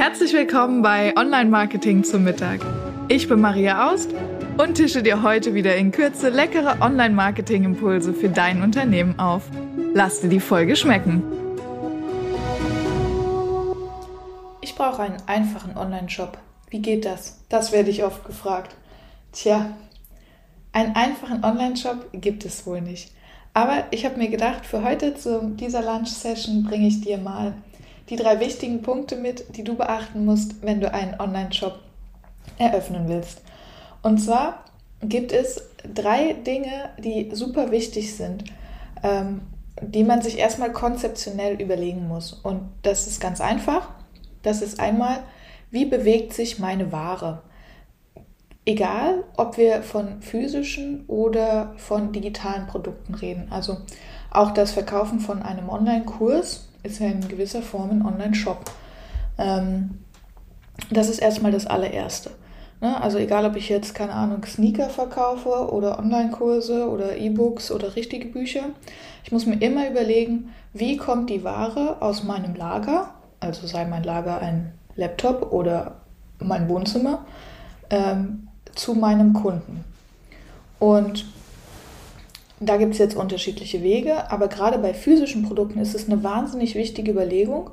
[0.00, 2.64] Herzlich willkommen bei Online Marketing zum Mittag.
[3.08, 4.08] Ich bin Maria Aust
[4.56, 9.42] und tische dir heute wieder in Kürze leckere Online Marketing Impulse für dein Unternehmen auf.
[9.92, 11.22] Lass dir die Folge schmecken.
[14.62, 16.38] Ich brauche einen einfachen Online-Shop.
[16.70, 17.44] Wie geht das?
[17.50, 18.74] Das werde ich oft gefragt.
[19.32, 19.76] Tja,
[20.72, 23.12] einen einfachen Online-Shop gibt es wohl nicht.
[23.52, 27.52] Aber ich habe mir gedacht, für heute zu dieser Lunch-Session bringe ich dir mal
[28.10, 31.78] die drei wichtigen Punkte mit, die du beachten musst, wenn du einen Online-Shop
[32.58, 33.42] eröffnen willst.
[34.02, 34.64] Und zwar
[35.00, 35.62] gibt es
[35.94, 38.44] drei Dinge, die super wichtig sind,
[39.02, 39.42] ähm,
[39.80, 42.32] die man sich erstmal konzeptionell überlegen muss.
[42.32, 43.90] Und das ist ganz einfach.
[44.42, 45.20] Das ist einmal,
[45.70, 47.42] wie bewegt sich meine Ware?
[48.66, 53.46] Egal, ob wir von physischen oder von digitalen Produkten reden.
[53.50, 53.78] Also
[54.30, 58.70] auch das Verkaufen von einem Online-Kurs ist ja in gewisser Form ein Online-Shop.
[59.38, 59.98] Ähm,
[60.90, 62.30] das ist erstmal das allererste.
[62.80, 63.00] Ne?
[63.00, 68.28] Also egal, ob ich jetzt, keine Ahnung, Sneaker verkaufe oder Online-Kurse oder E-Books oder richtige
[68.28, 68.64] Bücher.
[69.24, 74.04] Ich muss mir immer überlegen, wie kommt die Ware aus meinem Lager, also sei mein
[74.04, 75.96] Lager ein Laptop oder
[76.38, 77.26] mein Wohnzimmer,
[77.90, 79.84] ähm, zu meinem Kunden.
[80.78, 81.26] Und
[82.60, 86.74] da gibt es jetzt unterschiedliche Wege, aber gerade bei physischen Produkten ist es eine wahnsinnig
[86.74, 87.70] wichtige Überlegung,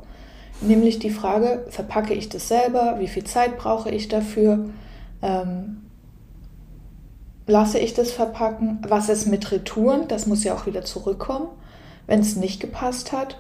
[0.61, 4.69] nämlich die Frage, verpacke ich das selber, wie viel Zeit brauche ich dafür,
[5.21, 5.81] ähm,
[7.47, 11.49] lasse ich das verpacken, was ist mit Retouren, das muss ja auch wieder zurückkommen,
[12.07, 13.37] wenn es nicht gepasst hat.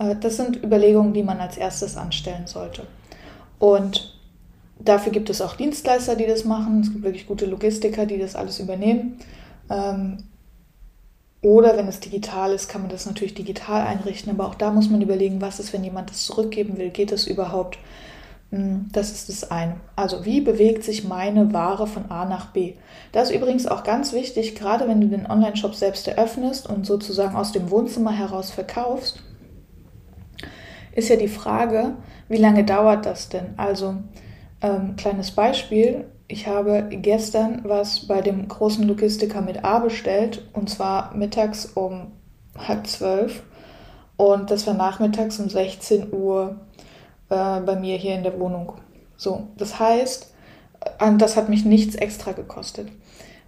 [0.00, 2.86] Äh, das sind Überlegungen, die man als erstes anstellen sollte.
[3.60, 4.18] Und
[4.80, 8.34] dafür gibt es auch Dienstleister, die das machen, es gibt wirklich gute Logistiker, die das
[8.34, 9.18] alles übernehmen.
[9.70, 10.18] Ähm,
[11.42, 14.88] oder wenn es digital ist, kann man das natürlich digital einrichten, aber auch da muss
[14.88, 17.78] man überlegen, was ist, wenn jemand das zurückgeben will, geht das überhaupt?
[18.50, 19.80] Hm, das ist das eine.
[19.96, 22.74] Also wie bewegt sich meine Ware von A nach B?
[23.10, 27.34] Das ist übrigens auch ganz wichtig, gerade wenn du den Online-Shop selbst eröffnest und sozusagen
[27.34, 29.20] aus dem Wohnzimmer heraus verkaufst,
[30.94, 31.96] ist ja die Frage,
[32.28, 33.54] wie lange dauert das denn?
[33.56, 33.96] Also
[34.60, 40.70] ähm, kleines Beispiel, ich habe gestern was bei dem großen Logistiker mit A bestellt und
[40.70, 42.12] zwar mittags um
[42.56, 43.42] halb zwölf
[44.16, 46.56] und das war nachmittags um 16 Uhr
[47.28, 48.72] äh, bei mir hier in der Wohnung.
[49.18, 50.32] So, das heißt,
[50.98, 52.88] äh, das hat mich nichts extra gekostet.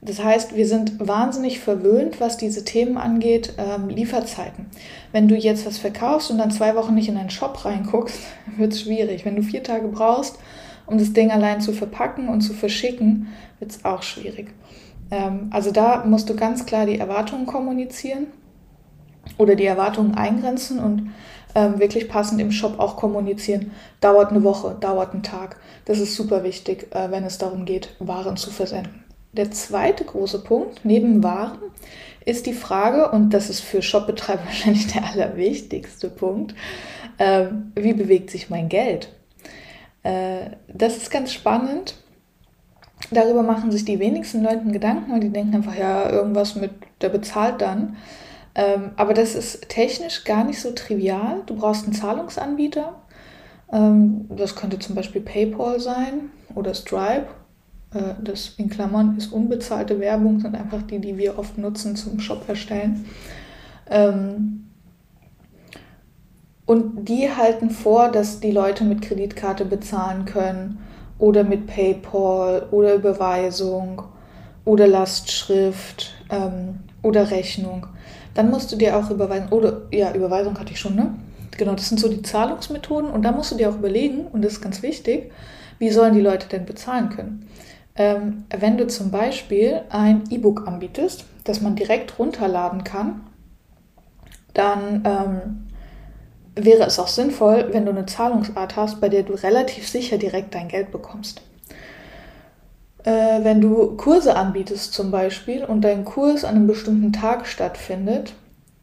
[0.02, 4.66] Das heißt, wir sind wahnsinnig verwöhnt, was diese Themen angeht, ähm, Lieferzeiten.
[5.10, 8.18] Wenn du jetzt was verkaufst und dann zwei Wochen nicht in einen Shop reinguckst,
[8.58, 9.24] wird es schwierig.
[9.24, 10.38] Wenn du vier Tage brauchst,
[10.86, 13.28] um das Ding allein zu verpacken und zu verschicken,
[13.58, 14.48] wird es auch schwierig.
[15.10, 18.26] Ähm, also da musst du ganz klar die Erwartungen kommunizieren
[19.38, 21.12] oder die Erwartungen eingrenzen und
[21.54, 23.70] ähm, wirklich passend im Shop auch kommunizieren.
[24.00, 25.56] Dauert eine Woche, dauert einen Tag.
[25.84, 29.04] Das ist super wichtig, äh, wenn es darum geht, Waren zu versenden.
[29.32, 31.58] Der zweite große Punkt neben Waren
[32.24, 36.54] ist die Frage, und das ist für Shopbetreiber wahrscheinlich der allerwichtigste Punkt,
[37.18, 39.08] äh, wie bewegt sich mein Geld?
[40.04, 41.96] Äh, das ist ganz spannend.
[43.10, 46.70] Darüber machen sich die wenigsten Leute Gedanken und die denken einfach, ja, irgendwas mit,
[47.00, 47.96] der bezahlt dann.
[48.54, 51.42] Ähm, aber das ist technisch gar nicht so trivial.
[51.46, 52.94] Du brauchst einen Zahlungsanbieter.
[53.72, 57.26] Ähm, das könnte zum Beispiel PayPal sein oder Stripe.
[57.92, 62.20] Äh, das in Klammern ist unbezahlte Werbung, sind einfach die, die wir oft nutzen zum
[62.20, 63.06] Shop erstellen.
[63.90, 64.66] Ähm,
[66.66, 70.78] und die halten vor, dass die Leute mit Kreditkarte bezahlen können
[71.18, 74.02] oder mit PayPal oder Überweisung
[74.64, 77.86] oder Lastschrift ähm, oder Rechnung.
[78.34, 81.14] Dann musst du dir auch überweisen, oder ja, Überweisung hatte ich schon, ne?
[81.56, 84.54] Genau, das sind so die Zahlungsmethoden und da musst du dir auch überlegen, und das
[84.54, 85.30] ist ganz wichtig,
[85.78, 87.48] wie sollen die Leute denn bezahlen können?
[87.94, 93.20] Ähm, wenn du zum Beispiel ein E-Book anbietest, das man direkt runterladen kann,
[94.52, 95.63] dann ähm,
[96.56, 100.54] wäre es auch sinnvoll, wenn du eine Zahlungsart hast, bei der du relativ sicher direkt
[100.54, 101.42] dein Geld bekommst.
[103.04, 108.34] Äh, wenn du Kurse anbietest zum Beispiel und dein Kurs an einem bestimmten Tag stattfindet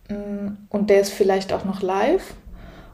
[0.09, 2.35] mh, mm, und der ist vielleicht auch noch live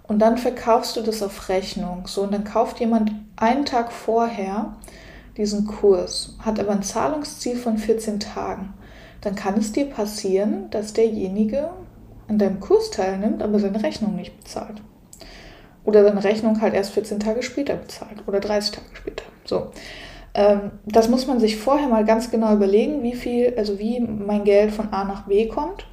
[0.04, 2.04] und dann verkaufst du das auf Rechnung.
[2.08, 4.78] So, und dann kauft jemand einen Tag vorher
[5.36, 8.74] diesen Kurs, hat aber ein Zahlungsziel von 14 Tagen.
[9.22, 11.70] Dann kann es dir passieren, dass derjenige
[12.28, 14.82] an deinem Kurs teilnimmt, aber seine Rechnung nicht bezahlt.
[15.84, 19.24] Oder seine Rechnung halt erst 14 Tage später bezahlt oder 30 Tage später.
[19.46, 19.72] So.
[20.34, 24.44] Ähm, das muss man sich vorher mal ganz genau überlegen, wie viel, also wie mein
[24.44, 25.88] Geld von A nach B kommt.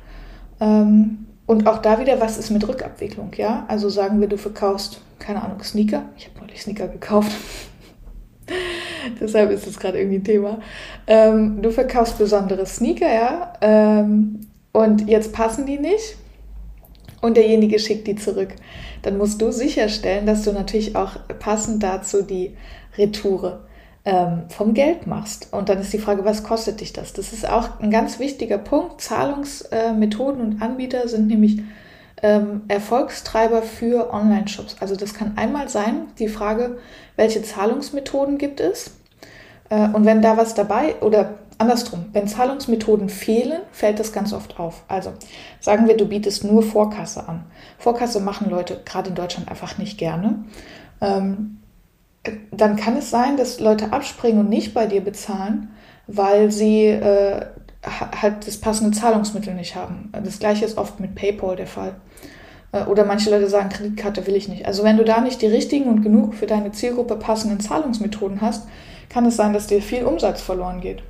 [0.60, 3.64] Ähm, und auch da wieder, was ist mit Rückabwicklung, ja?
[3.68, 6.02] Also sagen wir, du verkaufst keine Ahnung, Sneaker.
[6.16, 7.32] Ich habe neulich Sneaker gekauft.
[9.20, 10.58] Deshalb ist es gerade irgendwie ein Thema.
[11.06, 13.52] Ähm, du verkaufst besondere Sneaker, ja.
[13.60, 14.40] Ähm,
[14.72, 16.16] und jetzt passen die nicht.
[17.24, 18.50] Und derjenige schickt die zurück.
[19.00, 22.54] Dann musst du sicherstellen, dass du natürlich auch passend dazu die
[22.98, 23.60] Retoure
[24.04, 25.48] ähm, vom Geld machst.
[25.50, 27.14] Und dann ist die Frage, was kostet dich das?
[27.14, 29.00] Das ist auch ein ganz wichtiger Punkt.
[29.00, 31.62] Zahlungsmethoden und Anbieter sind nämlich
[32.22, 34.76] ähm, Erfolgstreiber für Online-Shops.
[34.80, 36.76] Also das kann einmal sein, die Frage,
[37.16, 38.90] welche Zahlungsmethoden gibt es?
[39.70, 44.58] Äh, und wenn da was dabei oder andersrum, wenn Zahlungsmethoden fehlen, fällt das ganz oft
[44.58, 44.84] auf.
[44.88, 45.12] Also
[45.60, 47.44] sagen wir, du bietest nur Vorkasse an.
[47.78, 50.44] Vorkasse machen Leute gerade in Deutschland einfach nicht gerne.
[51.00, 51.60] Ähm,
[52.50, 55.70] dann kann es sein, dass Leute abspringen und nicht bei dir bezahlen,
[56.06, 57.46] weil sie äh,
[58.22, 60.10] halt das passende Zahlungsmittel nicht haben.
[60.24, 61.96] Das gleiche ist oft mit PayPal der Fall.
[62.72, 64.66] Äh, oder manche Leute sagen, Kreditkarte will ich nicht.
[64.66, 68.66] Also wenn du da nicht die richtigen und genug für deine Zielgruppe passenden Zahlungsmethoden hast,
[69.08, 71.02] kann es sein, dass dir viel Umsatz verloren geht.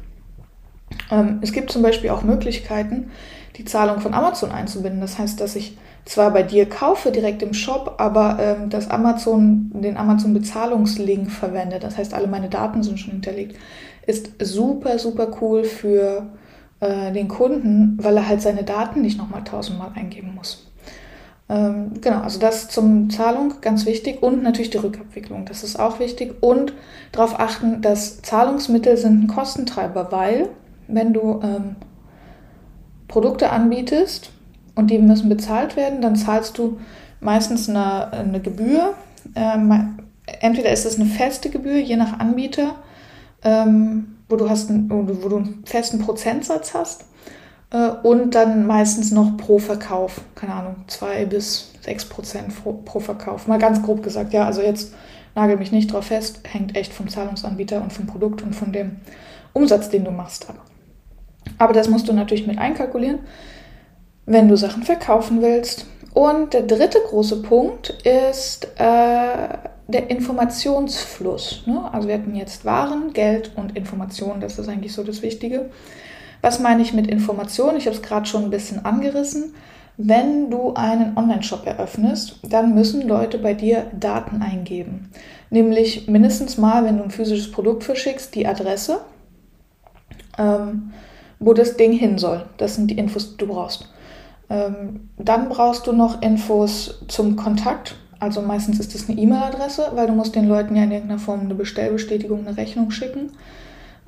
[1.11, 3.11] Ähm, es gibt zum Beispiel auch Möglichkeiten,
[3.57, 5.01] die Zahlung von Amazon einzubinden.
[5.01, 9.71] Das heißt, dass ich zwar bei dir kaufe direkt im Shop, aber ähm, das Amazon,
[9.75, 11.79] den Amazon Bezahlungslink verwende.
[11.79, 13.57] Das heißt, alle meine Daten sind schon hinterlegt.
[14.07, 16.27] Ist super, super cool für
[16.81, 20.67] äh, den Kunden, weil er halt seine Daten nicht nochmal tausendmal eingeben muss.
[21.49, 26.01] Ähm, genau, also das zum Zahlung ganz wichtig und natürlich die Rückabwicklung, das ist auch
[26.01, 26.73] wichtig und
[27.13, 30.49] darauf achten, dass Zahlungsmittel sind ein Kostentreiber, weil
[30.89, 31.77] wenn du ähm,
[33.09, 34.31] Produkte anbietest
[34.75, 36.79] und die müssen bezahlt werden, dann zahlst du
[37.21, 38.95] meistens eine, eine Gebühr.
[39.35, 39.99] Ähm,
[40.41, 42.77] entweder ist es eine feste Gebühr, je nach Anbieter,
[43.43, 47.05] ähm, wo, du hast ein, wo du einen festen Prozentsatz hast
[47.71, 52.53] äh, und dann meistens noch pro Verkauf, keine Ahnung, zwei bis sechs Prozent
[52.85, 53.47] pro Verkauf.
[53.47, 54.95] Mal ganz grob gesagt, ja, also jetzt
[55.35, 58.97] nagel mich nicht drauf fest, hängt echt vom Zahlungsanbieter und vom Produkt und von dem
[59.53, 60.57] Umsatz, den du machst ab.
[61.59, 63.21] Aber das musst du natürlich mit einkalkulieren,
[64.27, 65.87] wenn du Sachen verkaufen willst.
[66.15, 69.49] Und der dritte große Punkt ist äh,
[69.89, 71.65] der Informationsfluss.
[71.67, 71.93] Ne?
[71.93, 75.71] Also wir hatten jetzt Waren, Geld und Informationen, das ist eigentlich so das Wichtige.
[76.41, 77.77] Was meine ich mit Information?
[77.77, 79.55] Ich habe es gerade schon ein bisschen angerissen.
[79.97, 85.11] Wenn du einen Online-Shop eröffnest, dann müssen Leute bei dir Daten eingeben.
[85.51, 89.01] Nämlich mindestens mal, wenn du ein physisches Produkt verschickst, die Adresse,
[90.37, 90.93] ähm,
[91.45, 92.45] wo das Ding hin soll.
[92.57, 93.89] Das sind die Infos, die du brauchst.
[94.51, 97.97] Ähm, dann brauchst du noch Infos zum Kontakt.
[98.21, 101.41] Also meistens ist das eine E-Mail-Adresse, weil du musst den Leuten ja in irgendeiner Form
[101.41, 103.33] eine Bestellbestätigung, eine Rechnung schicken.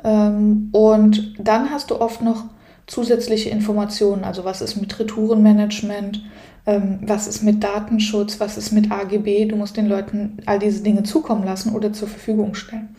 [0.05, 2.44] Ähm, und dann hast du oft noch
[2.87, 6.23] zusätzliche Informationen, also was ist mit Retourenmanagement,
[6.67, 9.47] ähm, was ist mit Datenschutz, was ist mit AGB.
[9.47, 12.94] Du musst den Leuten all diese Dinge zukommen lassen oder zur Verfügung stellen.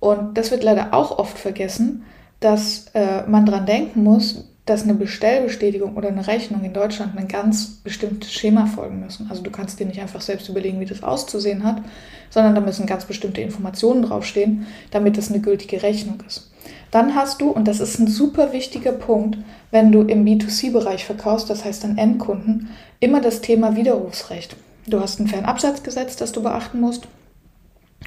[0.00, 2.04] Und das wird leider auch oft vergessen,
[2.40, 7.26] dass äh, man daran denken muss, dass eine Bestellbestätigung oder eine Rechnung in Deutschland ein
[7.26, 9.26] ganz bestimmtes Schema folgen müssen.
[9.30, 11.82] Also du kannst dir nicht einfach selbst überlegen, wie das auszusehen hat,
[12.28, 16.50] sondern da müssen ganz bestimmte Informationen draufstehen, damit das eine gültige Rechnung ist.
[16.90, 19.38] Dann hast du, und das ist ein super wichtiger Punkt,
[19.70, 22.68] wenn du im B2C-Bereich verkaufst, das heißt an Endkunden,
[23.00, 24.56] immer das Thema Widerrufsrecht.
[24.86, 27.08] Du hast ein Fernabsatzgesetz, das du beachten musst.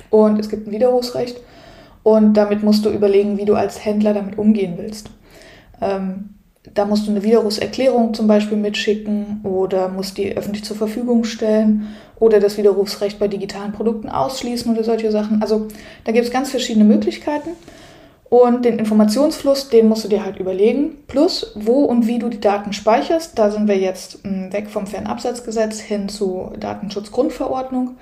[0.10, 1.38] Und es gibt ein Widerrufsrecht.
[2.04, 5.10] Und damit musst du überlegen, wie du als Händler damit umgehen willst.
[5.82, 6.36] Ähm,
[6.74, 11.88] da musst du eine Widerrufserklärung zum Beispiel mitschicken oder musst die öffentlich zur Verfügung stellen
[12.20, 15.42] oder das Widerrufsrecht bei digitalen Produkten ausschließen oder solche Sachen.
[15.42, 15.68] Also
[16.04, 17.52] da gibt es ganz verschiedene Möglichkeiten.
[18.30, 21.00] Und den Informationsfluss, den musst du dir halt überlegen.
[21.08, 23.38] Plus, wo und wie du die Daten speicherst.
[23.38, 27.98] Da sind wir jetzt hm, weg vom Fernabsatzgesetz hin zu Datenschutzgrundverordnung.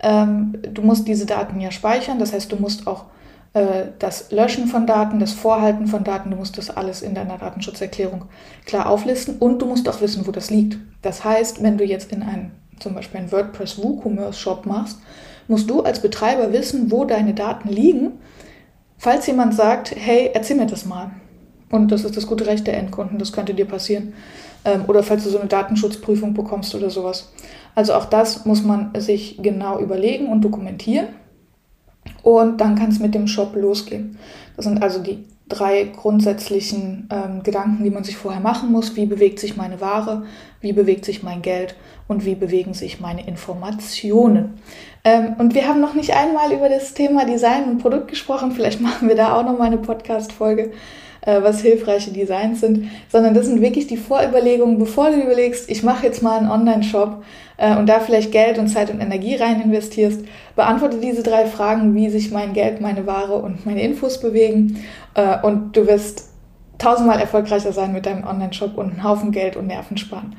[0.00, 2.20] Ähm, du musst diese Daten ja speichern.
[2.20, 3.06] Das heißt, du musst auch
[3.54, 8.24] das Löschen von Daten, das Vorhalten von Daten, du musst das alles in deiner Datenschutzerklärung
[8.64, 10.78] klar auflisten und du musst auch wissen, wo das liegt.
[11.02, 14.98] Das heißt, wenn du jetzt in einen, zum Beispiel einen WordPress WooCommerce Shop machst,
[15.48, 18.12] musst du als Betreiber wissen, wo deine Daten liegen,
[18.96, 21.10] falls jemand sagt, hey, erzähl mir das mal.
[21.70, 24.14] Und das ist das gute Recht der Endkunden, das könnte dir passieren.
[24.64, 27.30] Ähm, oder falls du so eine Datenschutzprüfung bekommst oder sowas.
[27.74, 31.08] Also auch das muss man sich genau überlegen und dokumentieren.
[32.22, 34.18] Und dann kann es mit dem Shop losgehen.
[34.56, 38.96] Das sind also die drei grundsätzlichen ähm, Gedanken, die man sich vorher machen muss.
[38.96, 40.24] Wie bewegt sich meine Ware?
[40.60, 41.74] Wie bewegt sich mein Geld?
[42.08, 44.60] Und wie bewegen sich meine Informationen?
[45.04, 48.52] Ähm, und wir haben noch nicht einmal über das Thema Design und Produkt gesprochen.
[48.52, 50.72] Vielleicht machen wir da auch noch mal eine Podcast-Folge.
[51.22, 55.82] Äh, was hilfreiche Designs sind, sondern das sind wirklich die Vorüberlegungen, bevor du überlegst, ich
[55.82, 57.22] mache jetzt mal einen Online-Shop
[57.56, 60.24] äh, und da vielleicht Geld und Zeit und Energie rein investierst,
[60.56, 65.38] beantworte diese drei Fragen, wie sich mein Geld, meine Ware und meine Infos bewegen äh,
[65.42, 66.28] und du wirst
[66.78, 70.34] tausendmal erfolgreicher sein mit deinem Online-Shop und einen Haufen Geld und Nerven sparen.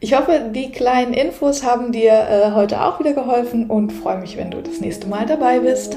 [0.00, 4.36] Ich hoffe, die kleinen Infos haben dir äh, heute auch wieder geholfen und freue mich,
[4.36, 5.96] wenn du das nächste Mal dabei bist.